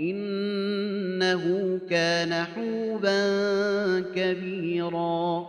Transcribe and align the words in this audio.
إنه 0.00 1.78
كان 1.90 2.44
حوبا 2.44 3.20
كبيرا. 4.14 5.46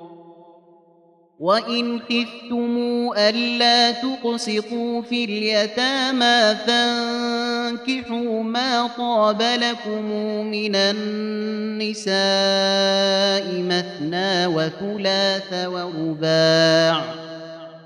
وإن 1.39 1.99
خفتم 1.99 2.77
ألا 3.17 3.91
تقسطوا 3.91 5.01
في 5.01 5.25
اليتامى 5.25 6.55
فانكحوا 6.67 8.43
ما 8.43 8.87
طاب 8.97 9.41
لكم 9.41 10.05
من 10.45 10.75
النساء 10.75 12.13
مثنى 13.61 14.47
وثلاث 14.47 15.53
ورباع. 15.65 17.28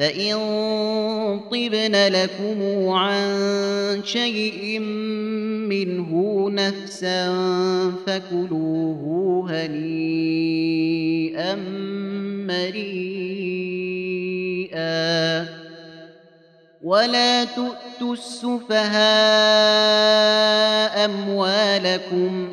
فإن 0.00 0.36
طبن 1.50 1.94
لكم 2.08 2.88
عن 2.88 4.00
شيء 4.04 4.78
منه 5.68 6.10
نفسا 6.50 7.32
فكلوه 8.06 9.02
هنيئا 9.50 11.54
مريئا 12.48 13.00
ولا 16.82 17.44
تؤتوا 17.44 18.12
السفهاء 18.12 18.90
أموالكم 21.04 22.52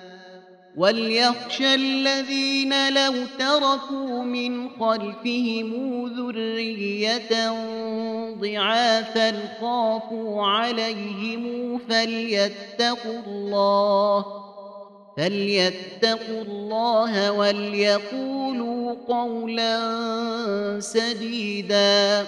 وليخشى 0.77 1.75
الذين 1.75 2.93
لو 2.93 3.13
تركوا 3.39 4.23
من 4.23 4.69
خلفهم 4.69 5.71
ذريه 6.17 7.51
ضعافا 8.41 9.33
خافوا 9.61 10.43
عليهم 10.45 11.77
فليتقوا 11.89 13.19
الله 13.27 14.25
فليتقوا 15.17 16.41
الله 16.41 17.31
وليقولوا 17.31 18.95
قولا 19.07 19.79
سديدا 20.79 22.27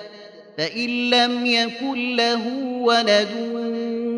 فإن 0.57 1.09
لم 1.09 1.45
يكن 1.45 2.15
له 2.15 2.47
ولد 2.81 3.29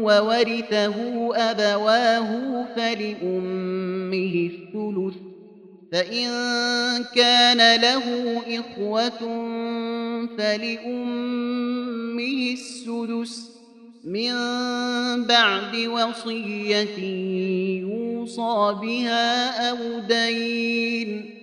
وورثه 0.01 0.95
أبواه 1.35 2.65
فلأمه 2.75 4.49
الثلث 4.51 5.15
فإن 5.91 6.29
كان 7.15 7.81
له 7.81 8.37
إخوة 8.47 9.19
فلأمه 10.37 11.73
السدس 12.53 13.53
من 14.03 14.33
بعد 15.27 15.75
وصية 15.75 16.99
يوصى 17.81 18.75
بها 18.81 19.69
أو 19.69 19.99
دين 19.99 21.42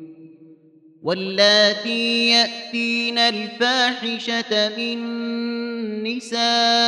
واللاتي 1.03 2.29
يأتين 2.29 3.17
الفاحشة 3.17 4.69
من 4.77 4.97
نسائكم 6.03 6.81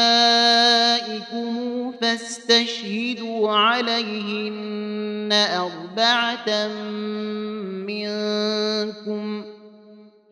فاستشهدوا 2.01 3.51
عليهن 3.51 5.29
أربعة 5.33 6.67
منكم 7.87 9.52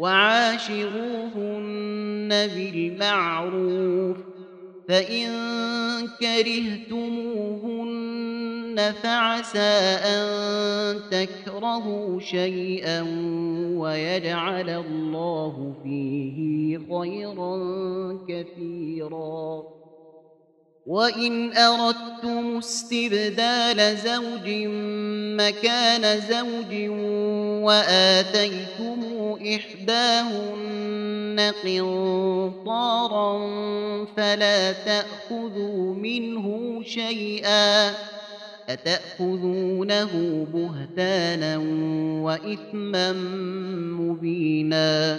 وعاشروهن 0.00 1.68
بالمعروف 2.28 4.16
فإن 4.88 5.28
كرهتموهن 6.20 7.60
فعسى 9.02 9.98
أن 10.04 10.26
تكرهوا 11.10 12.20
شيئا 12.20 13.02
ويجعل 13.76 14.70
الله 14.70 15.74
فيه 15.84 16.78
خيرا 16.78 17.58
كثيرا. 18.28 19.62
وإن 20.86 21.56
أردتم 21.56 22.56
استبدال 22.56 23.96
زوج 23.96 24.48
مكان 25.40 26.20
زوج 26.20 26.88
وآتيتم 27.64 29.19
إحداهن 29.36 31.00
قنطارا 31.64 33.38
فلا 34.16 34.72
تأخذوا 34.72 35.94
منه 35.94 36.80
شيئا 36.84 37.94
أتأخذونه 38.68 40.46
بهتانا 40.52 41.56
وإثما 42.22 43.12
مبينا 44.00 45.18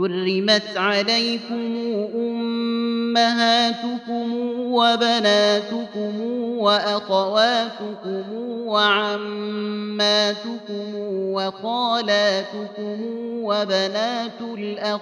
حرمت 0.00 0.76
عليكم 0.76 1.76
أمهاتكم 3.16 4.32
وبناتكم 4.56 6.20
وأخواتكم 6.58 8.32
وعماتكم 8.66 9.84
وخالاتكم 11.34 12.98
وبنات 13.44 14.40
الأخ 14.40 15.00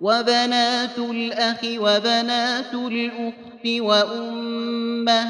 وبنات 0.00 0.98
الأخ 0.98 1.64
وبنات 1.64 2.74
الأخت 2.74 3.51
وأمهاتكم 3.66 5.22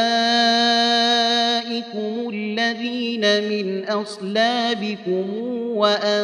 الذين 2.32 3.24
من 3.48 3.84
أصلابكم 3.84 5.38
وأن 5.76 6.22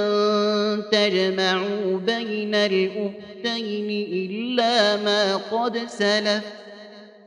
تجمعوا 0.93 1.99
بين 2.07 2.55
الأختين 2.55 4.07
إلا 4.13 4.97
ما 4.97 5.37
قد 5.37 5.79
سلف 5.87 6.45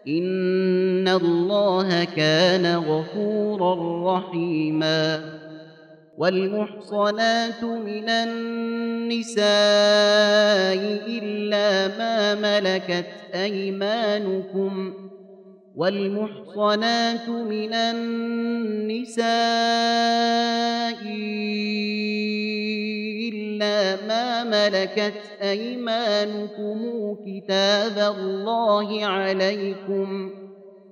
إن 0.07 1.07
الله 1.07 2.03
كان 2.03 2.75
غفورا 2.75 3.75
رحيما 4.17 5.21
والمحصنات 6.21 7.63
من 7.63 8.09
النساء 8.09 9.41
إلا 11.07 11.87
ما 11.97 12.35
ملكت 12.35 13.05
أيمانكم 13.35 14.93
والمحصنات 15.75 17.29
من 17.29 17.73
النساء 17.73 19.25
إلا 23.33 23.95
ما 24.07 24.43
ملكت 24.43 25.21
أيمانكم 25.41 26.79
كتاب 27.25 28.15
الله 28.17 29.05
عليكم 29.05 30.40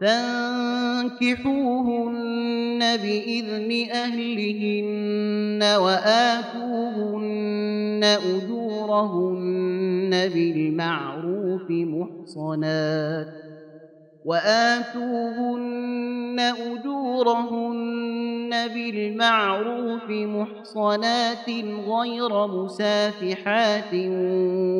فانكحوهن 0.00 1.40
بإذن 2.96 3.88
أهلهن 3.92 5.62
وآتوهن 5.76 7.40
أجورهن 8.04 10.10
بالمعروف 10.10 11.70
محصنات 11.70 13.26
وآتوهن 14.24 16.40
أجورهن 16.40 18.50
بالمعروف 18.74 20.10
محصنات 20.10 21.50
غير 21.88 22.46
مسافحات 22.46 23.94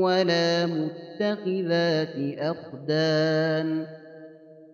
ولا 0.03 0.67
متخذات 0.67 2.17
أخدان 2.39 4.00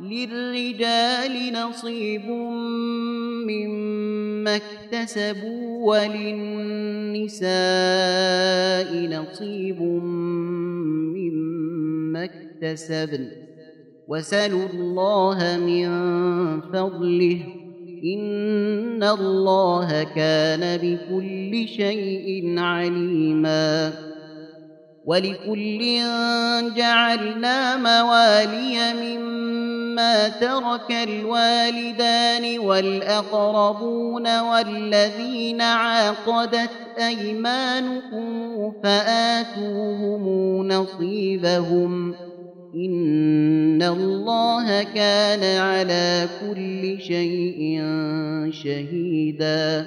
للرجال 0.00 1.52
نصيب 1.52 2.26
مما 3.48 4.56
اكتسبوا 4.56 5.92
وللنساء 5.92 7.48
نصيب 9.06 9.82
مما 11.16 12.24
اكتسبن 12.24 13.28
وسلوا 14.08 14.66
الله 14.74 15.38
من 15.58 15.90
فضله 16.60 17.40
ان 18.04 19.02
الله 19.02 20.02
كان 20.02 20.76
بكل 20.76 21.68
شيء 21.68 22.58
عليما 22.58 23.92
ولكل 25.06 26.00
جعلنا 26.76 27.76
موالي 27.76 28.94
مما 28.94 30.28
ترك 30.28 30.90
الوالدان 30.90 32.58
والاقربون 32.58 34.40
والذين 34.40 35.60
عاقدت 35.60 36.70
ايمانكم 36.98 38.72
فاتوهم 38.82 40.24
نصيبهم 40.68 42.14
ان 42.74 43.82
الله 43.82 44.82
كان 44.82 45.60
على 45.60 46.28
كل 46.40 47.00
شيء 47.00 47.82
شهيدا 48.50 49.86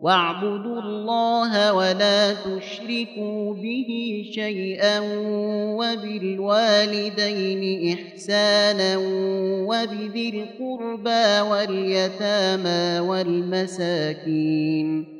واعبدوا 0.00 0.80
الله 0.80 1.72
ولا 1.72 2.32
تشركوا 2.32 3.54
به 3.54 4.22
شيئا 4.32 5.00
وبالوالدين 5.80 7.62
إحسانا 7.98 8.96
وبذي 9.68 10.28
القربى 10.28 11.40
واليتامى 11.50 13.08
والمساكين 13.08 15.19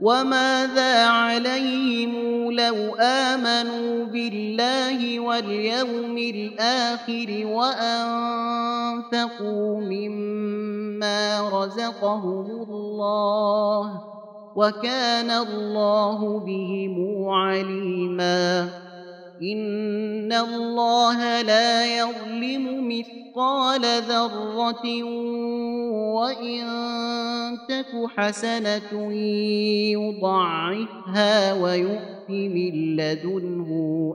وماذا 0.00 1.06
عليهم 1.06 2.12
لو 2.52 2.94
امنوا 3.00 4.04
بالله 4.04 5.20
واليوم 5.20 6.18
الآخر 6.18 7.46
وانفقوا 7.46 9.00
مما 9.80 11.48
رزقهم 11.52 12.46
الله 12.70 14.02
وكان 14.56 15.30
الله 15.30 16.38
بهم 16.38 17.28
عليما 17.28 18.68
ان 19.42 20.32
الله 20.32 21.42
لا 21.42 21.98
يظلم 21.98 22.88
مثقال 22.88 23.82
ذره 24.08 25.02
وان 26.14 26.66
تك 27.68 27.92
حسنه 28.16 29.12
يضعفها 29.92 31.52
ويؤت 31.52 32.30
من 32.30 32.96
لدنه 32.96 33.70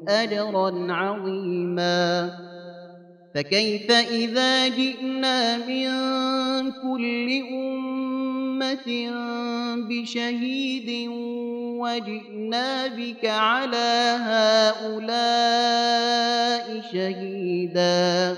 اجرا 0.08 0.94
عظيما 0.94 2.32
فكيف 3.34 3.92
إذا 3.92 4.68
جئنا 4.68 5.58
من 5.58 5.92
كل 6.72 7.44
أمة 7.52 9.12
بشهيد 9.90 11.10
وجئنا 11.80 12.88
بك 12.88 13.26
على 13.26 14.18
هؤلاء 14.22 15.34
شهيدا 16.94 18.38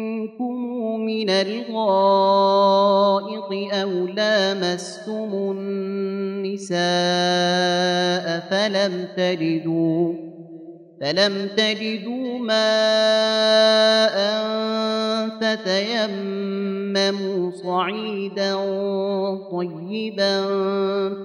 من 1.11 1.29
الغائط 1.29 1.71
أو 3.73 4.07
لامستم 4.07 5.31
النساء 5.57 6.79
فلم 8.49 9.07
تجدوا 9.17 10.13
فلم 11.01 11.47
تجدوا 11.57 12.39
ماء 12.39 14.17
فتيمموا 15.41 17.51
صعيدا 17.51 18.55
طيبا 19.51 20.41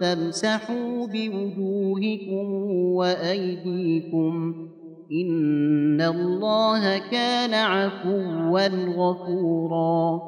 فامسحوا 0.00 1.06
بوجوهكم 1.06 2.46
وأيديكم 2.72 4.66
ان 5.12 6.00
الله 6.00 6.98
كان 6.98 7.54
عفوا 7.54 8.68
غفورا. 8.96 10.20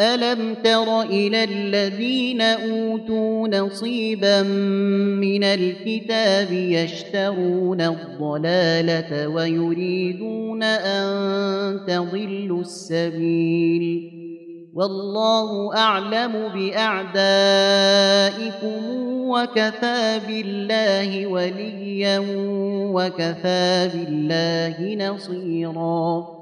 الم 0.00 0.54
تر 0.64 1.02
إلى 1.02 1.44
الذين 1.44 2.40
اوتوا 2.40 3.48
نصيبا 3.48 4.42
من 5.22 5.44
الكتاب 5.44 6.52
يشترون 6.52 7.80
الضلاله 7.80 9.28
ويريدون 9.28 10.62
ان 10.62 11.80
تضلوا 11.86 12.60
السبيل 12.60 14.21
والله 14.74 15.76
أعلم 15.76 16.48
بأعدائكم 16.54 17.12
وكفى 19.28 20.20
بالله 20.26 21.26
وليا 21.26 22.22
وكفى 22.92 23.90
بالله 23.94 25.08
نصيرا 25.08 26.41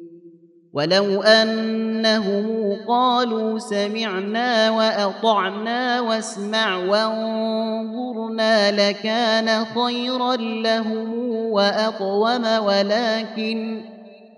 ولو 0.73 1.21
أنهم 1.21 2.75
قالوا 2.87 3.59
سمعنا 3.59 4.71
وأطعنا 4.71 6.01
واسمع 6.01 6.77
وانظرنا 6.77 8.71
لكان 8.71 9.65
خيرا 9.65 10.35
لهم 10.35 11.13
وأقوم 11.51 12.45
ولكن 12.45 13.81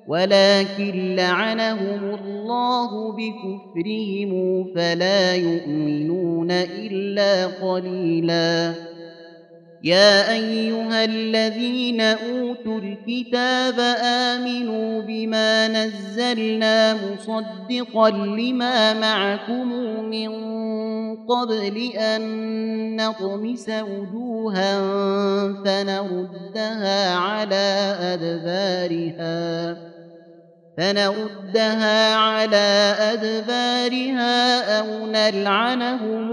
ولكن 0.07 1.15
لعنهم 1.15 2.15
الله 2.15 3.11
بكفرهم 3.11 4.63
فلا 4.75 5.35
يؤمنون 5.35 6.51
إلا 6.51 7.45
قليلا 7.45 8.73
يا 9.83 10.31
أيها 10.31 11.05
الذين 11.05 12.01
أوتوا 12.01 12.79
الكتاب 12.79 13.79
آمنوا 14.03 15.01
بما 15.01 15.67
نزلنا 15.67 16.93
مصدقا 16.93 18.09
لما 18.09 18.93
معكم 18.93 19.67
من 20.09 20.29
قبل 21.25 21.91
أن 21.97 22.95
نطمس 22.95 23.69
وجوها 23.69 24.79
فنردها 25.65 27.15
على 27.15 27.95
أدبارها 27.99 29.77
فنردها 30.77 32.15
على 32.15 32.95
أدبارها 32.99 34.61
أو 34.79 35.05
نلعنهم 35.05 36.32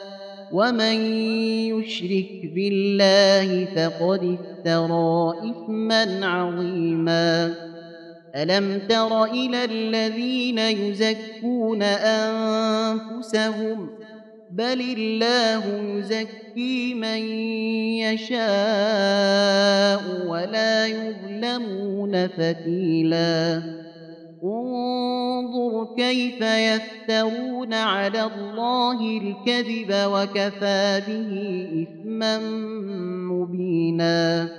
ومن 0.53 0.95
يشرك 1.71 2.51
بالله 2.55 3.65
فقد 3.65 4.37
افترى 4.39 5.33
اثما 5.51 6.25
عظيما 6.27 7.55
الم 8.35 8.79
تر 8.89 9.23
إلى 9.23 9.65
الذين 9.65 10.59
يزكون 10.59 11.83
انفسهم 12.83 13.89
بل 14.51 14.81
الله 14.81 15.63
يزكي 15.97 16.93
من 16.93 17.21
يشاء 18.03 20.01
ولا 20.27 20.87
يظلمون 20.87 22.27
فتيلا 22.27 23.61
انظر 24.43 25.95
كيف 25.97 26.41
يفترون 26.41 27.73
على 27.73 28.23
الله 28.23 29.17
الكذب 29.17 29.91
وكفى 29.91 31.01
به 31.07 31.67
إثما 31.83 32.39
مبينا. 33.31 34.49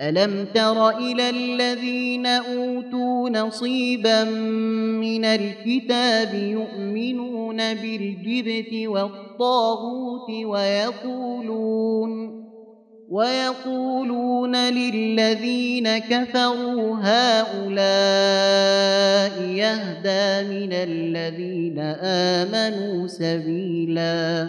ألم 0.00 0.46
تر 0.54 0.90
إلى 0.90 1.30
الذين 1.30 2.26
أوتوا 2.26 3.30
نصيبا 3.30 4.24
من 5.00 5.24
الكتاب 5.24 6.34
يؤمنون 6.34 7.74
بالجبت 7.74 8.86
والطاغوت 8.86 10.30
ويقولون 10.44 12.10
ويقولون 13.10 14.56
للذين 14.56 15.98
كفروا 15.98 16.96
هؤلاء 17.02 17.82
يهدى 19.42 20.48
من 20.48 20.72
الذين 20.72 21.78
آمنوا 22.02 23.06
سبيلا. 23.06 24.48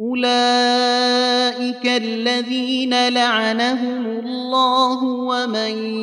أولئك 0.00 1.86
الذين 1.86 3.08
لعنهم 3.08 4.06
الله 4.06 5.04
ومن 5.04 5.94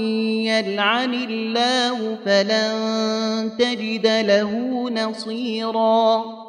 يلعن 0.46 1.14
الله 1.14 2.18
فلن 2.26 2.72
تجد 3.60 4.08
له 4.08 4.52
نصيرا. 4.90 6.49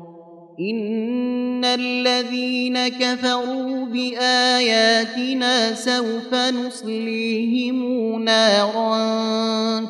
إن 0.69 1.65
الذين 1.65 2.87
كفروا 2.87 3.85
بآياتنا 3.85 5.73
سوف 5.73 6.33
نصليهم 6.33 7.79
نارا 8.23 8.99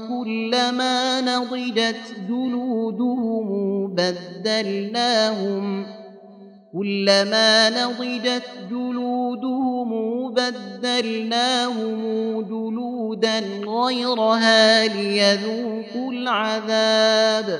كلما 0.07 1.21
نضجت 1.21 2.15
جلودهم 2.29 3.47
بدلناهم 3.95 5.85
كلما 6.73 7.69
نضجت 7.69 8.49
جلودهم 8.69 9.91
بدلناهم 10.33 12.01
جلودا 12.41 13.39
غيرها 13.67 14.87
ليذوقوا 14.87 16.11
العذاب 16.11 17.59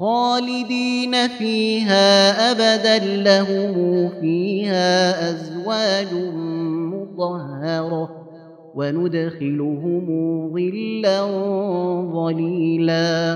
خالدين 0.00 1.28
فيها 1.28 2.30
أبدا 2.50 2.98
لهم 3.04 4.08
فيها 4.20 5.30
أزواج 5.30 6.14
مطهرة. 6.94 8.28
وندخلهم 8.74 10.06
ظلا 10.52 11.22
ظليلا. 12.12 13.34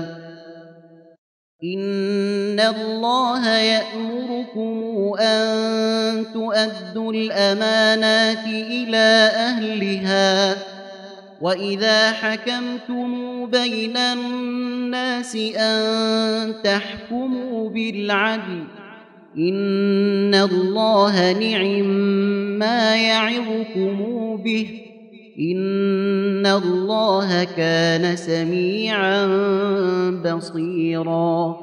إن 1.63 2.59
الله 2.59 3.49
يأمركم 3.49 4.93
أن 5.19 5.45
تؤدوا 6.33 7.13
الأمانات 7.13 8.45
إلى 8.47 9.31
أهلها. 9.35 10.55
واذا 11.43 12.11
حكمتم 12.11 13.45
بين 13.45 13.97
الناس 13.97 15.35
ان 15.35 16.53
تحكموا 16.63 17.69
بالعدل 17.69 18.63
ان 19.37 20.35
الله 20.35 21.31
نعم 21.31 21.85
ما 22.59 22.95
يعظكم 22.95 23.97
به 24.43 24.67
ان 25.39 26.45
الله 26.45 27.43
كان 27.43 28.15
سميعا 28.15 29.25
بصيرا 30.25 31.62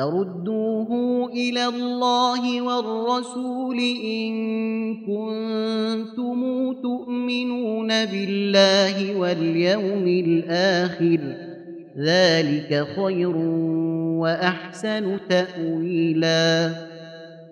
تردوه 0.00 0.90
إلى 1.32 1.66
الله 1.66 2.62
والرسول 2.62 3.78
إن 4.04 4.34
كنتم 4.96 6.72
تؤمنون 6.82 7.88
بالله 7.88 9.18
واليوم 9.18 10.06
الآخر 10.06 11.20
ذلك 11.98 12.86
خير 12.96 13.36
وأحسن 14.16 15.18
تاويلا 15.28 16.70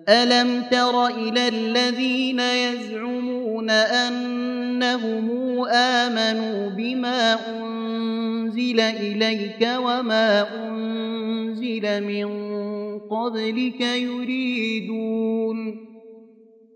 الم 0.09 0.63
تر 0.71 1.07
إلى 1.07 1.47
الذين 1.47 2.39
يزعمون 2.39 3.69
انهم 3.69 5.29
امنوا 5.71 6.69
بما 6.69 7.37
انزل 7.49 8.79
اليك 8.79 9.69
وما 9.77 10.57
انزل 10.57 12.03
من 12.03 12.29
قبلك 12.99 13.81
يريدون 13.81 15.88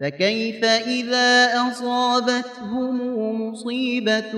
فكيف 0.00 0.64
إذا 0.64 1.52
أصابتهم 1.68 2.96
مصيبة 3.42 4.32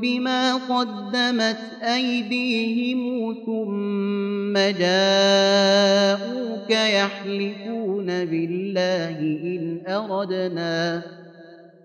بما 0.00 0.54
قدمت 0.54 1.58
أيديهم 1.82 3.34
ثم 3.46 4.52
جاءوك 4.78 5.90
يحلفون 6.70 8.06
بالله 8.06 9.18
إن 9.20 9.82
أردنا 9.88 11.02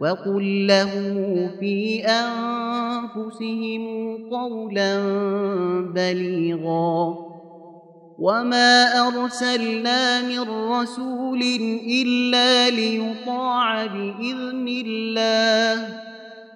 وقل 0.00 0.66
لهم 0.66 1.48
في 1.60 2.04
انفسهم 2.04 3.84
قولا 4.30 4.98
بليغا 5.94 7.16
وما 8.18 9.00
ارسلنا 9.08 10.22
من 10.22 10.40
رسول 10.70 11.42
الا 11.86 12.70
ليطاع 12.70 13.86
باذن 13.86 14.68
الله 14.86 16.13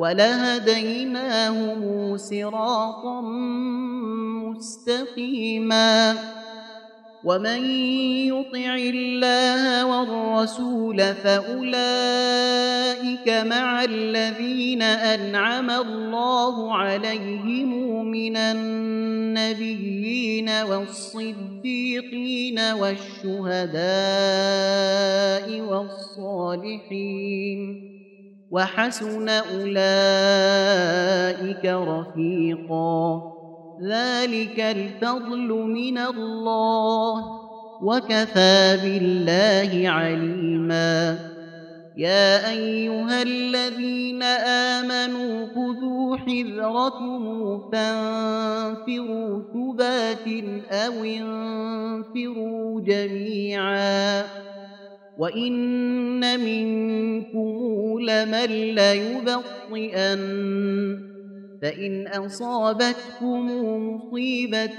ولهديناهم 0.00 1.80
صراطا 2.16 3.20
مستقيما. 4.48 6.16
ومن 7.24 7.64
يطع 8.32 8.74
الله 8.74 9.86
والرسول 9.86 11.14
فأولئك 11.14 11.68
مع 13.28 13.84
الذين 13.84 14.82
أنعم 14.82 15.70
الله 15.70 16.74
عليهم 16.74 18.10
من 18.10 18.36
النبيين 18.36 20.50
والصديقين 20.50 22.60
والشهداء 22.60 23.80
والصالحين. 25.60 27.60
وحسن 28.50 29.28
أولئك 29.28 29.64
رفيقا. 31.64 33.22
ذلك 33.82 34.60
الفضل 34.60 35.48
من 35.48 35.98
الله 35.98 37.24
وكفى 37.82 38.78
بالله 38.82 39.88
عليما. 39.88 41.18
يا 41.96 42.50
أيها 42.50 43.22
الذين 43.22 44.22
آمنوا 44.22 45.46
خذوا 45.46 46.16
حذركم 46.16 47.60
فانفروا 47.72 49.42
ثبات 49.52 50.26
أو 50.70 51.04
انفروا 51.04 52.80
جميعا. 52.80 54.24
وان 55.20 56.40
منكم 56.40 57.50
لمن 58.00 58.50
ليبطئن 58.74 60.20
فإن 61.62 62.06
أصابتكم 62.06 63.46
مصيبة 63.88 64.78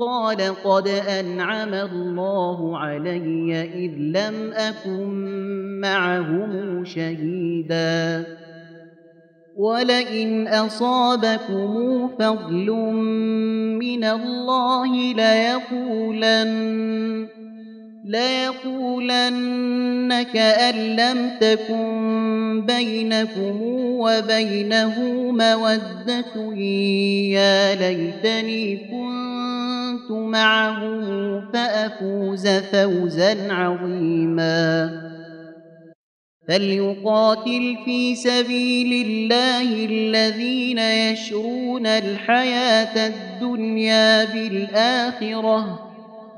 قال 0.00 0.40
قد 0.64 0.88
أنعم 0.88 1.74
الله 1.74 2.78
علي 2.78 3.62
إذ 3.62 3.92
لم 3.98 4.52
أكن 4.52 5.10
معهم 5.80 6.84
شهيدا 6.84 8.26
ولئن 9.56 10.48
أصابكم 10.48 12.08
فضل 12.18 12.70
من 13.78 14.04
الله 14.04 15.14
ليقولن 15.14 16.50
ليقولن 18.10 19.42
كأن 20.22 20.96
لم 20.96 21.30
تكن 21.40 22.64
بينكم 22.66 23.62
وبينه 24.02 25.00
مودة 25.30 26.54
يا 27.34 27.74
ليتني 27.74 28.76
كنت 28.76 30.10
معه 30.10 30.80
فأفوز 31.52 32.48
فوزا 32.48 33.52
عظيما. 33.52 34.90
فليقاتل 36.48 37.76
في 37.84 38.14
سبيل 38.14 39.06
الله 39.06 39.86
الذين 39.86 40.78
يشرون 40.78 41.86
الحياة 41.86 43.06
الدنيا 43.06 44.24
بالآخرة 44.24 45.89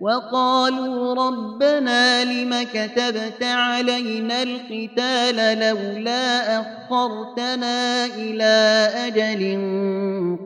وقالوا 0.00 1.14
ربنا 1.14 2.24
لم 2.24 2.54
كتبت 2.74 3.42
علينا 3.42 4.42
القتال 4.42 5.58
لولا 5.58 6.60
أخرتنا 6.60 8.06
إلى 8.06 8.88
أجل 9.06 9.58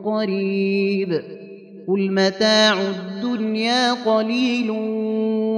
قريب 0.05 1.21
قل 1.87 2.11
متاع 2.11 2.81
الدنيا 2.81 3.93
قليل 3.93 4.71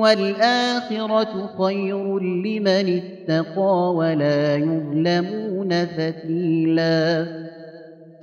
والآخرة 0.02 1.50
خير 1.58 2.20
لمن 2.20 3.02
اتقى 3.02 3.94
ولا 3.96 4.56
يظلمون 4.56 5.86
فتيلا 5.86 7.28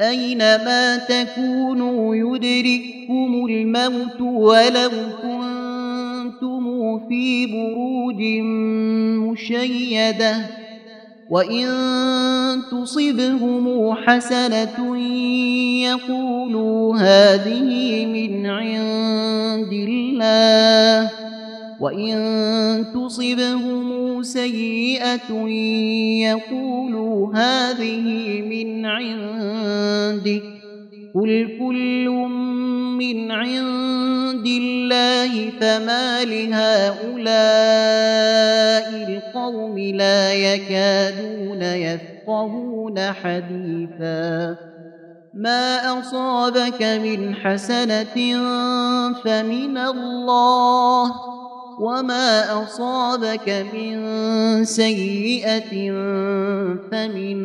أينما 0.01 0.97
تكونوا 0.97 2.15
يدرككم 2.15 3.47
الموت 3.51 4.21
ولو 4.21 4.91
كنتم 5.23 5.58
في 7.09 7.47
بروج 7.47 8.23
مشيدة 9.31 10.37
وإن 11.31 11.67
تصبهم 12.71 13.95
حسنة 13.95 14.99
يقولوا 15.83 16.97
هذه 16.97 18.07
من 18.07 18.47
عند 18.47 19.73
الله 19.73 21.11
وإن 21.81 22.85
تصبهم 22.95 24.23
سيئة 24.23 25.49
يقولوا 26.23 27.35
هذه 27.35 28.07
من 28.43 28.87
عندك 28.87 30.58
قل 31.15 31.57
كل 31.59 32.09
من 32.99 33.33
عند 33.33 34.47
الله 34.47 35.51
فما 35.51 36.25
لهؤلاء 36.25 37.29
القوم 39.09 39.79
لا 39.79 40.35
يكادون 40.35 41.63
يفقهون 41.63 43.01
حديثا 43.01 44.57
ما 45.35 45.99
أصابك 45.99 46.83
من 46.83 47.35
حسنة 47.35 48.17
فمن 49.25 49.79
الله 49.79 51.13
وما 51.81 52.63
أصابك 52.63 53.67
من 53.75 53.95
سيئة 54.65 55.93
فمن 56.91 57.37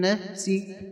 نفسك 0.00 0.91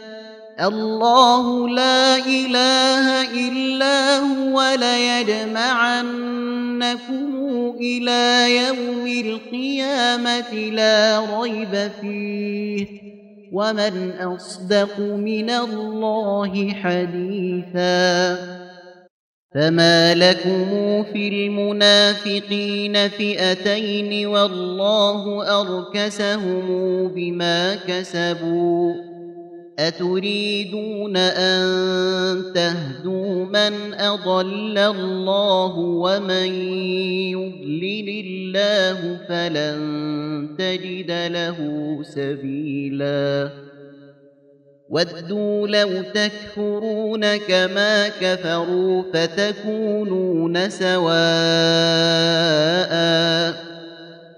الله 0.61 1.69
لا 1.69 2.15
إله 2.15 3.31
إلا 3.47 4.17
هو 4.19 4.61
ليجمعنكم 4.79 5.71
إلى 7.79 8.55
يوم 8.57 9.07
القيامة 9.07 10.53
لا 10.53 11.19
ريب 11.39 11.91
فيه. 12.01 12.87
ومن 13.53 14.11
أصدق 14.11 14.99
من 14.99 15.49
الله 15.49 16.73
حديثا. 16.73 18.37
فما 19.55 20.15
لكم 20.15 20.65
في 21.13 21.27
المنافقين 21.27 23.09
فئتين 23.09 24.27
والله 24.27 25.47
أركسهم 25.61 26.67
بما 27.07 27.75
كسبوا. 27.75 29.20
أتريدون 29.87 31.17
أن 31.17 31.63
تهدوا 32.55 33.45
من 33.45 33.93
أضل 33.93 34.77
الله 34.77 35.77
ومن 35.77 36.53
يضلل 37.33 38.09
الله 38.25 39.17
فلن 39.29 39.79
تجد 40.57 41.11
له 41.11 41.57
سبيلا. 42.03 43.49
ودوا 44.89 45.67
لو 45.67 46.01
تكفرون 46.01 47.37
كما 47.37 48.07
كفروا 48.07 49.03
فتكونون 49.13 50.69
سواءً 50.69 51.11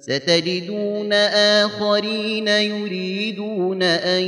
ستجدون 0.00 1.12
آخرين 1.62 2.48
يريدون 2.48 3.82
أن 3.82 4.22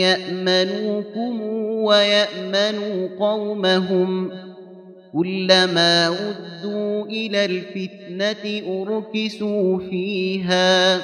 يأمنوكم 0.00 1.40
ويأمنوا 1.84 3.08
قومهم 3.18 4.30
كلما 5.12 6.08
ردوا 6.08 7.06
إلى 7.06 7.44
الفتنة 7.44 8.62
أركسوا 8.68 9.78
فيها 9.78 10.98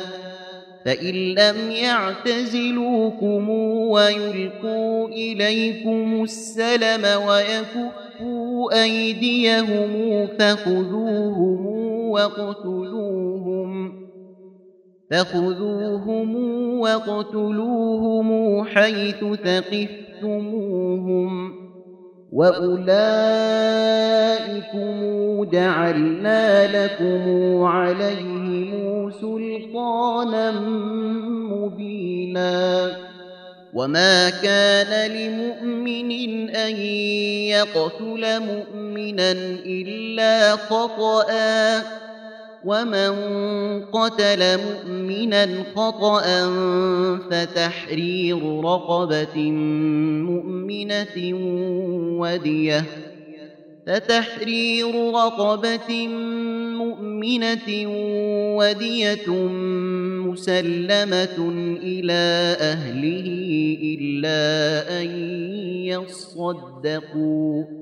فإن 0.85 1.15
لم 1.15 1.71
يعتزلوكم 1.71 3.51
ويلقوا 3.91 5.09
إليكم 5.09 6.23
السلم 6.23 7.23
ويكفوا 7.27 8.83
أيديهم 8.83 10.27
فخذوهم 10.39 11.67
واقتلوهم 12.13 13.52
فخذوهم 15.13 16.37
واقتلوهم 16.81 18.65
حيث 18.65 19.25
ثقفتموهم 19.45 20.73
وأولئكم 22.33 22.95
جعلنا 25.53 26.67
لكم 26.85 27.63
عليهم 27.63 29.11
سلطانا 29.11 30.51
مبينا 31.51 32.91
وما 33.75 34.31
كان 34.31 35.11
لمؤمن 35.11 36.51
أن 36.51 36.77
يقتل 37.47 38.41
مؤمنا 38.41 39.33
إلا 39.67 40.57
خطأ 40.57 41.27
ومن 42.65 43.13
قتل 43.85 44.59
مؤمنا 44.59 45.65
خطأ 45.75 46.23
فتحرير 47.31 48.61
رقبة 48.65 49.51
مؤمنة 50.31 51.17
ودية 52.21 52.85
فتحرير 53.87 55.13
رقبة 55.15 56.09
مؤمنة 56.79 57.69
ودية 58.57 59.29
مسلمة 60.29 61.39
إلى 61.83 62.57
أهله 62.61 63.79
إلا 63.83 65.01
أن 65.01 65.07
يصدقوا 65.87 67.82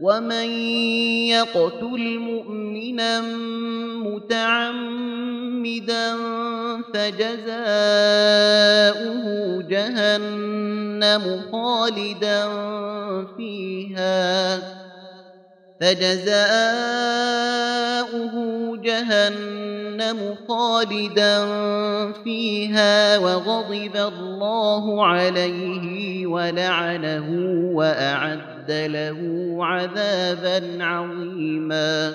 ومن 0.00 0.48
يقتل 1.28 2.18
مؤمنا 2.18 3.20
متعمدا 4.06 5.26
فجزاؤه 6.94 7.58
جهنم 9.68 11.40
خالدا 11.52 12.48
فيها 13.36 14.58
فجزاؤه 15.80 16.38
جهنم 18.76 20.36
خالدا 20.48 21.46
فيها 22.24 23.18
وغضب 23.18 23.96
الله 23.96 25.06
عليه 25.06 26.26
ولعنه 26.26 27.26
وأعد 27.74 28.70
له 28.70 29.18
عذابا 29.60 30.84
عظيما 30.84 32.14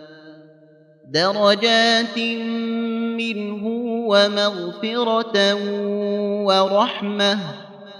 درجات 1.13 2.17
منه 3.17 3.67
ومغفرة 4.07 5.53
ورحمة 6.45 7.39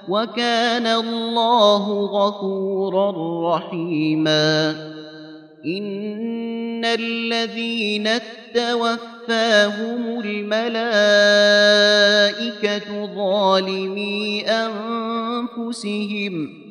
وكان 0.10 0.88
الله 0.88 2.06
غفورا 2.06 3.12
رحيما. 3.56 4.70
إن 5.66 6.86
الذين 6.86 8.10
توفاهم 8.54 10.22
الملائكة 10.26 10.76
ظالمي 13.16 14.46
أنفسهم. 14.48 16.71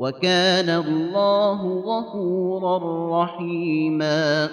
وكان 0.00 0.70
الله 0.70 1.62
غفورا 1.86 2.78
رحيما. 3.22 4.48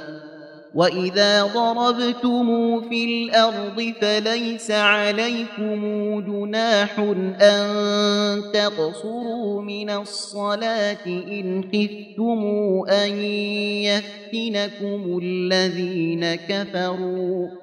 وإذا 0.76 1.44
ضربتم 1.44 2.80
في 2.90 3.06
الأرض 3.06 3.94
فليس 4.02 4.72
عليكم 4.72 5.80
جناح 6.22 7.00
أن 7.42 7.68
تقصروا 8.54 9.62
من 9.62 9.90
الصلاة 9.90 11.06
إن 11.06 11.64
خفتم 11.64 12.42
أن 12.90 13.12
يفتنكم 13.84 15.20
الذين 15.24 16.36
كفروا. 16.36 17.63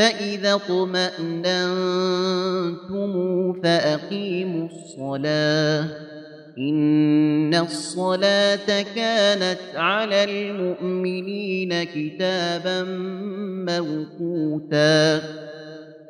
فإذا 0.00 0.54
اطمأننتم 0.54 1.52
فأقيموا 3.62 4.68
الصلاة. 4.68 5.84
إن 6.58 7.54
الصلاة 7.54 8.82
كانت 8.96 9.58
على 9.74 10.24
المؤمنين 10.24 11.84
كتابا 11.84 12.82
موقوتا. 13.68 15.20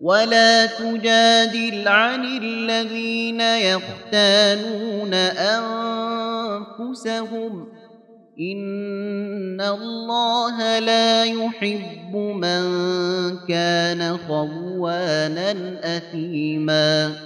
ولا 0.00 0.66
تجادل 0.66 1.88
عن 1.88 2.24
الذين 2.24 3.40
يختانون 3.40 5.14
أنفسهم 6.84 7.68
إن 8.40 9.60
الله 9.60 10.78
لا 10.78 11.24
يحب 11.24 12.16
من 12.16 12.62
كان 13.48 14.18
خوانا 14.28 15.54
أثيما 15.96 17.25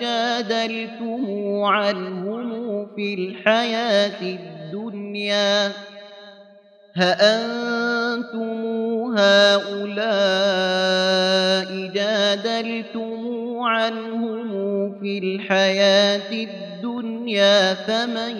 جادلتم 0.00 1.24
عنهم 1.64 2.86
في 2.96 3.14
الحياة 3.14 4.22
الدنيا؟ 4.22 5.72
هأنتم 6.94 8.64
هؤلاء 9.18 10.10
جادلتم 11.94 13.58
عنهم 13.60 14.50
في 15.00 15.18
الحياة 15.18 16.32
الدنيا؟ 16.32 16.65
فمن 17.74 18.36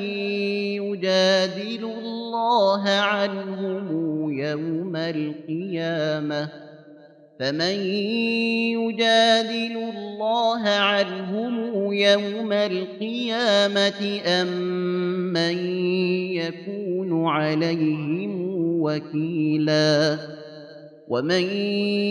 يجادل 0.82 1.84
الله 1.84 2.89
عنهم 2.89 3.87
يوم 4.32 4.97
القيامة 4.97 6.49
فمن 7.41 7.76
يجادل 8.72 9.76
الله 9.97 10.68
عنهم 10.68 11.93
يوم 11.93 12.53
القيامة 12.53 14.20
أم 14.26 14.49
من 15.32 15.59
يكون 16.32 17.26
عليهم 17.26 18.32
وكيلا 18.80 20.18
ومن 21.09 21.42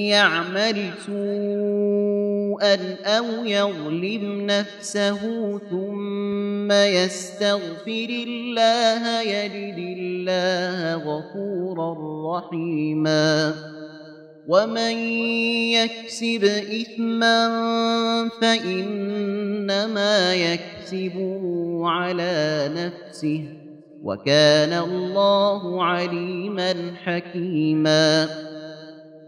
يعمل 0.08 0.90
سوءا 1.06 2.78
أو 3.06 3.26
يظلم 3.46 4.48
نفسه 4.48 5.20
ثم 5.70 6.72
يستغفر 6.72 8.08
الله 8.10 9.22
يجد 9.22 9.78
الله 9.78 10.96
غفورا 10.96 11.96
رحيما. 12.38 13.54
ومن 14.48 14.98
يكسب 15.74 16.44
إثما 16.82 17.50
فإنما 18.42 20.34
يكسبه 20.36 21.42
على 21.90 22.70
نفسه. 22.76 23.44
وكان 24.04 24.74
الله 24.74 25.84
عليما 25.84 26.74
حكيما. 27.04 28.55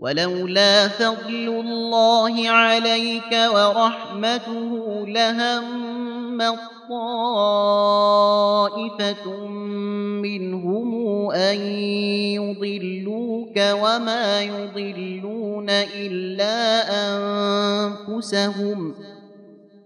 ولولا 0.00 0.88
فضل 0.88 1.48
الله 1.48 2.48
عليك 2.50 3.32
ورحمته 3.54 5.04
لهم 5.06 5.88
طائفة 8.88 9.46
منهم 10.22 11.30
أن 11.30 11.56
يضلوك 12.38 13.56
وما 13.56 14.42
يضلون 14.42 15.70
إلا 15.70 16.56
أنفسهم 17.86 18.94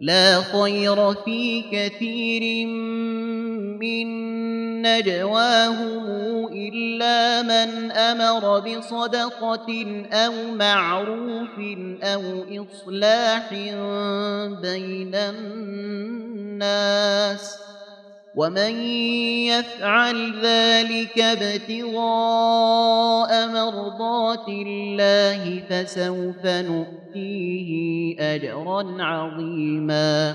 لا 0.00 0.40
خير 0.40 1.14
في 1.14 1.62
كثير 1.72 2.66
من 3.80 4.26
نجواهم 4.82 6.06
إلا 6.52 7.42
من 7.42 7.92
أمر 7.92 8.60
بصدقة 8.60 10.06
أو 10.12 10.32
معروف 10.54 11.58
أو 12.02 12.44
إصلاح 12.50 13.50
بين 14.62 15.14
الناس 16.54 17.58
ومن 18.36 18.82
يفعل 19.48 20.40
ذلك 20.42 21.18
ابتغاء 21.18 21.92
مرضات 23.48 24.48
الله 24.48 25.62
فسوف 25.68 26.46
نؤتيه 26.46 27.70
أجرا 28.34 29.02
عظيما 29.02 30.34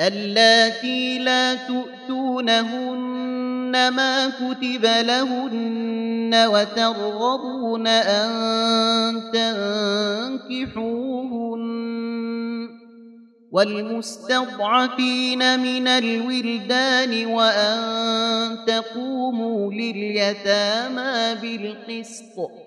اللاتي 0.00 1.18
لا 1.18 1.54
تؤتونهن 1.54 3.00
ما 3.88 4.28
كتب 4.28 4.84
لهن 4.84 6.34
وترغبون 6.34 7.86
أن 7.86 9.22
تنكحوهن 9.32 11.20
والمستضعفين 13.52 15.38
من 15.60 15.88
الولدان 15.88 17.26
وأن 17.26 17.78
تقوموا 18.66 19.72
لليتامى 19.72 21.34
بالقسط 21.42 22.59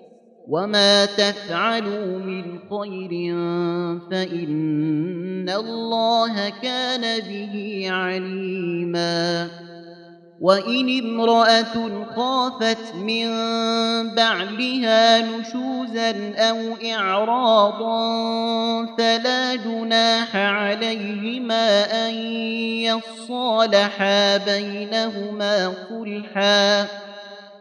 وما 0.48 1.04
تفعلوا 1.04 2.18
من 2.18 2.58
خير 2.70 3.34
فإن 4.10 5.48
الله 5.48 6.48
كان 6.48 7.20
به 7.28 7.86
عليما 7.88 9.48
وإن 10.40 11.04
امرأة 11.04 12.04
خافت 12.16 12.94
من 12.94 13.26
بعلها 14.14 15.20
نشوزا 15.20 16.34
أو 16.36 16.58
إعراضا 16.92 18.06
فلا 18.98 19.54
جناح 19.54 20.36
عليهما 20.36 21.84
أن 22.06 22.14
يصالحا 22.84 24.36
بينهما 24.36 25.72
صلحا 25.88 26.88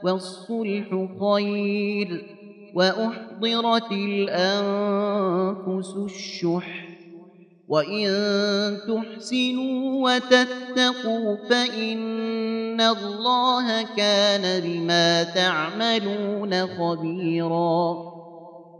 والصلح 0.03 1.07
خير 1.19 2.42
وأحضرت 2.74 3.91
الأنفس 3.91 5.95
الشح. 5.95 6.89
وإن 7.67 8.07
تحسنوا 8.88 10.11
وتتقوا 10.11 11.38
فإن 11.49 12.82
الله 12.82 13.82
كان 13.97 14.63
بما 14.63 15.24
تعملون 15.24 16.67
خبيرا. 16.67 18.12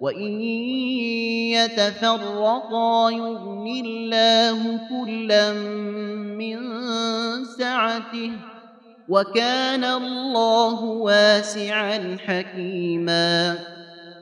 وإن 0.00 0.40
يتفرقا 1.52 3.10
يغن 3.10 3.66
الله 3.84 4.80
كلا 4.88 5.52
من 6.40 6.58
سعته 7.44 8.32
وكان 9.08 9.84
الله 9.84 10.84
واسعا 10.84 12.16
حكيما. 12.26 13.58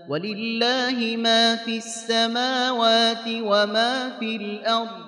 ولله 0.08 1.16
ما 1.16 1.56
في 1.56 1.76
السماوات 1.76 3.26
وما 3.28 4.10
في 4.20 4.36
الأرض 4.36 5.07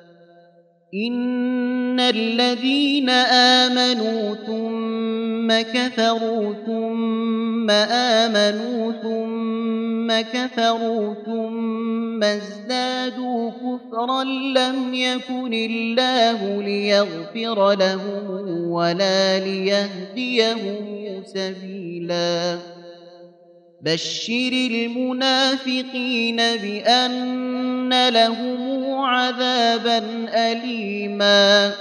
إن 0.93 1.99
الذين 1.99 3.09
آمنوا 3.09 4.35
ثم 4.35 5.61
كفروا 5.61 6.53
ثم 6.65 7.69
آمنوا 7.91 8.91
ثم 8.91 10.21
كفروا 10.21 11.13
ثم 11.25 12.23
ازدادوا 12.23 13.51
كفرا 13.51 14.23
لم 14.23 14.93
يكن 14.93 15.53
الله 15.53 16.61
ليغفر 16.63 17.73
لهم 17.73 18.47
ولا 18.71 19.39
ليهديهم 19.39 21.23
سبيلا 21.25 22.57
بشر 23.81 24.51
المنافقين 24.71 26.35
بأن 26.37 28.09
لهم 28.09 28.91
عذابا 28.93 29.97
أليما 30.33 31.73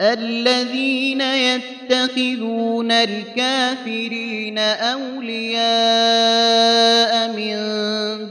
الذين 0.00 1.20
يتخذون 1.20 2.92
الكافرين 2.92 4.58
أولياء 4.58 5.62
من 7.28 7.56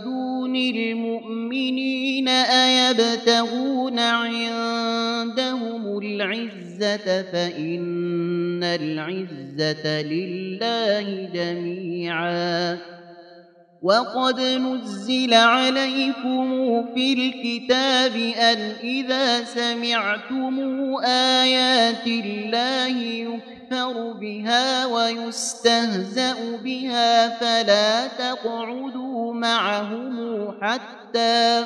دون 0.04 0.25
المؤمنين 0.56 2.28
أيبتغون 2.28 4.00
عندهم 4.00 5.98
العزة 5.98 7.22
فإن 7.22 8.64
العزة 8.64 10.02
لله 10.02 11.30
جميعاً 11.34 12.96
وقد 13.86 14.40
نزل 14.42 15.34
عليكم 15.34 16.50
في 16.96 17.14
الكتاب 17.14 18.16
أن 18.38 18.58
إذا 18.84 19.44
سمعتم 19.44 20.60
آيات 21.06 22.08
الله 22.08 22.98
يكفر 22.98 23.55
بها 23.74 24.86
ويستهزأ 24.86 26.58
بها 26.64 27.40
فلا 27.40 28.08
تقعدوا 28.08 29.34
معهم 29.34 30.52
حتى 30.62 31.66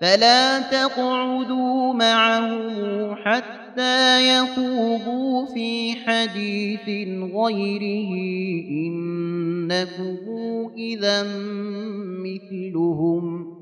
فلا 0.00 0.60
تقعدوا 0.60 1.92
معهم 1.94 3.14
حتى 3.16 4.28
يخوضوا 4.38 5.46
في 5.46 5.94
حديث 6.06 7.08
غيره. 7.34 8.12
إنكم 8.70 10.16
إذا 10.78 11.22
مثلهم. 12.24 13.61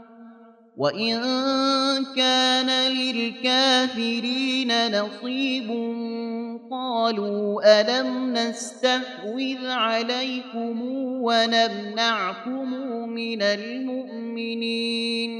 وإن 0.81 1.15
كان 2.15 2.69
للكافرين 2.91 4.71
نصيب 5.01 5.69
قالوا 6.71 7.81
ألم 7.81 8.33
نستحوذ 8.33 9.67
عليكم 9.67 10.81
ونمنعكم 11.21 12.73
من 13.09 13.41
المؤمنين 13.41 15.31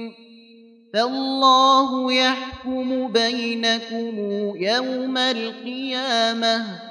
فالله 0.93 2.13
يحكم 2.13 3.07
بينكم 3.11 4.15
يوم 4.55 5.18
القيامة 5.18 6.90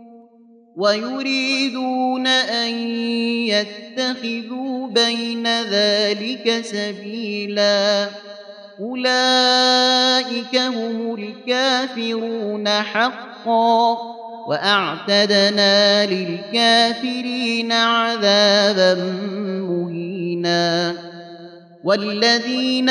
ويريدون 0.77 2.27
أن 2.27 2.69
يتخذوا 3.47 4.87
بين 4.87 5.47
ذلك 5.61 6.61
سبيلا. 6.65 8.09
أولئك 8.79 10.55
هم 10.55 11.15
الكافرون 11.15 12.69
حقا. 12.69 14.11
وأعتدنا 14.47 16.05
للكافرين 16.05 17.71
عذابا 17.71 18.93
مهينا. 19.69 20.93
والذين 21.83 22.89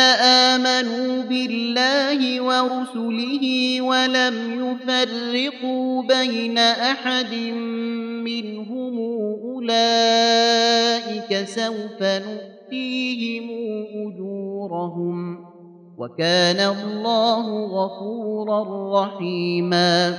آمنوا 0.49 1.23
بالله 1.23 2.41
ورسله 2.41 3.45
ولم 3.81 4.37
يفرقوا 4.61 6.03
بين 6.03 6.59
أحد 6.59 7.35
منهم 8.25 8.99
أولئك 9.45 11.31
سوف 11.45 12.03
نؤتيهم 12.03 13.51
أجورهم 13.95 15.39
وكان 15.99 16.61
الله 16.61 17.65
غفورا 17.65 18.61
رحيما 19.05 20.19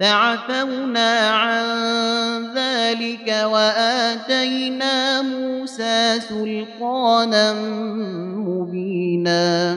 فعفونا 0.00 1.30
عن 1.30 1.64
ذلك 2.54 3.28
وآتينا 3.44 5.22
موسى 5.22 6.20
سلطانا 6.20 7.52
مبينا. 8.36 9.76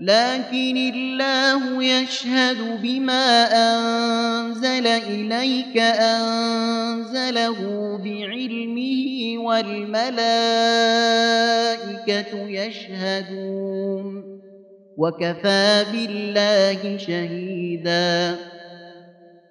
لكن 0.00 0.76
الله 0.76 1.84
يشهد 1.84 2.82
بما 2.82 3.48
أنزل 3.52 4.86
إليك 4.86 5.76
أنزله 6.00 7.58
بعلمه 8.04 9.34
والملائكة 9.38 10.08
يشهدون. 12.48 14.40
وكفى 14.96 15.84
بالله 15.92 16.96
شهيدا. 16.96 18.36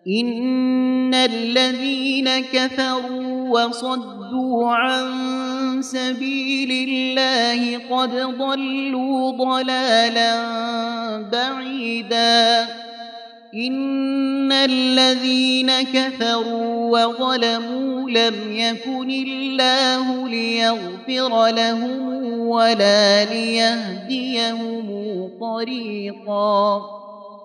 إن 0.08 1.14
الذين 1.14 2.30
كفروا 2.40 3.50
وصدوا 3.50 4.72
عن 4.72 5.45
سبيل 5.92 6.90
الله 6.90 7.78
قد 7.78 8.10
ضلوا 8.38 9.32
ضلالا 9.32 10.34
بعيدا. 11.32 12.68
إن 13.56 14.52
الذين 14.52 15.72
كفروا 15.82 17.00
وظلموا 17.00 18.10
لم 18.10 18.36
يكن 18.52 19.10
الله 19.10 20.30
ليغفر 20.30 21.48
لهم 21.48 22.24
ولا 22.40 23.26
ليهديهم 23.26 24.86
طريقا. 25.42 26.82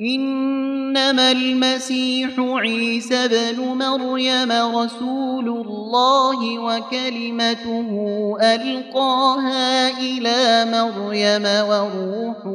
إنما 0.00 1.32
المسيح 1.32 2.30
عيسى 2.38 3.28
بن 3.28 3.60
مريم 3.60 4.52
رسول 4.52 5.48
الله 5.48 6.58
وكلمته 6.58 7.88
ألقاها 8.42 9.98
إلى 9.98 10.66
مريم 10.72 11.44
وروح 11.68 12.46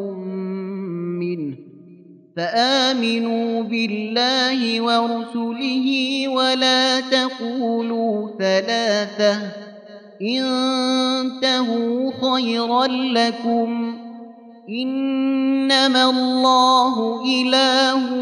منه 1.22 1.56
فآمنوا 2.38 3.64
بالله 3.64 4.82
ورسله 4.82 6.28
ولا 6.28 7.00
تقولوا 7.00 8.30
ثلاثة 8.40 9.38
انتهوا 10.22 12.12
خيرا 12.22 12.88
لكم 12.88 14.05
إنما 14.70 16.10
الله 16.10 17.24
إله 17.26 18.14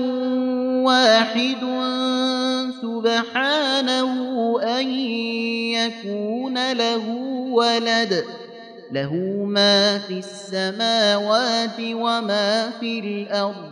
واحد 0.84 1.64
سبحانه 2.82 4.14
أن 4.80 4.90
يكون 5.72 6.72
له 6.72 7.10
ولد. 7.52 8.26
له 8.92 9.14
ما 9.48 9.98
في 9.98 10.20
السماوات 10.20 11.80
وما 11.80 12.70
في 12.80 13.00
الأرض. 13.00 13.72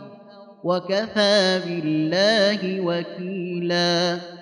وكفى 0.64 1.60
بالله 1.66 2.80
وكيلاً. 2.80 4.41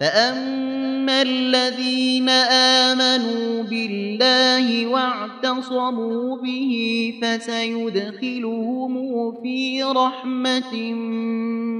فأما 0.00 1.22
الذين 1.22 2.28
آمنوا 2.28 3.62
بالله 3.62 4.86
واعتصموا 4.86 6.36
به 6.36 7.12
فسيدخلهم 7.22 8.94
في 9.42 9.82
رحمة 9.82 10.92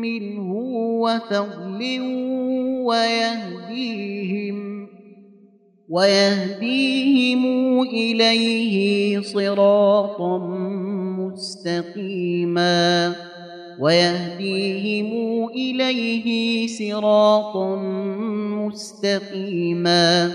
منه 0.03 0.53
وفضل 1.03 2.01
ويهديهم 2.85 4.57
ويهديهم 5.89 7.83
إليه 7.83 9.21
صراطا 9.21 10.39
مستقيماً 11.19 13.15
ويهديهم 13.79 15.49
إليه 15.49 16.67
صراطا 16.67 17.77
مستقيما. 18.67 20.33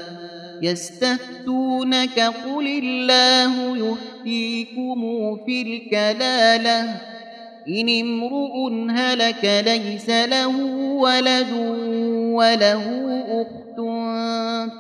يستفتونك 0.62 2.20
قل 2.20 2.68
الله 2.68 3.78
يفتيكم 3.78 5.02
في 5.46 5.62
الكلالة. 5.62 7.02
إن 7.68 7.90
امرؤ 7.90 8.90
هلك 8.92 9.64
ليس 9.68 10.10
له 10.10 10.58
ولد 11.02 11.52
وله 12.34 12.86
أخت 13.42 13.78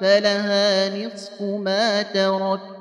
فلها 0.01 1.05
نصف 1.05 1.41
ما 1.41 2.01
ترك. 2.01 2.80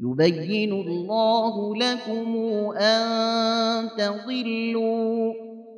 يبين 0.00 0.72
الله 0.72 1.76
لكم 1.76 2.36
أن 2.76 3.88
تضلوا 3.98 5.34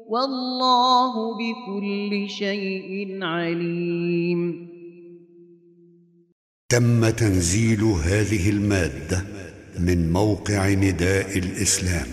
والله 0.09 1.37
بكل 1.37 2.29
شيء 2.29 3.19
عليم. 3.23 4.69
تم 6.69 7.11
تنزيل 7.11 7.83
هذه 7.83 8.51
المادة 8.51 9.25
من 9.79 10.13
موقع 10.13 10.69
نداء 10.69 11.39
الإسلام 11.39 12.07